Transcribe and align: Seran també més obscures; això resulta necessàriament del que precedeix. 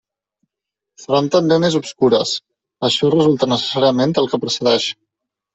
Seran 1.01 1.27
també 1.35 1.59
més 1.65 1.77
obscures; 1.81 2.33
això 2.89 3.13
resulta 3.17 3.51
necessàriament 3.55 4.17
del 4.19 4.31
que 4.33 4.45
precedeix. 4.49 4.91